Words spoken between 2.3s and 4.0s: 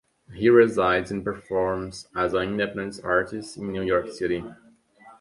an independent artist in New